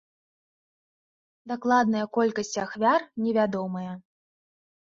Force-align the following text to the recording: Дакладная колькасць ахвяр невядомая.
Дакладная 1.51 2.05
колькасць 2.17 2.57
ахвяр 2.65 3.01
невядомая. 3.27 3.93